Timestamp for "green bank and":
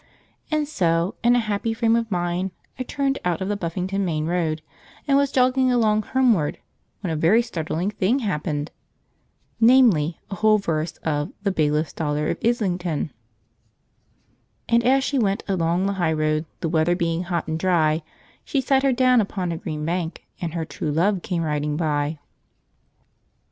19.57-20.55